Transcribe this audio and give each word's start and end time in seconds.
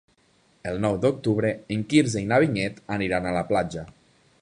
El 0.69 0.81
nou 0.85 0.97
d'octubre 1.03 1.53
en 1.77 1.85
Quirze 1.93 2.25
i 2.25 2.33
na 2.33 2.43
Vinyet 2.45 2.83
aniran 2.99 3.29
a 3.33 3.39
la 3.41 3.49
platja. 3.53 3.89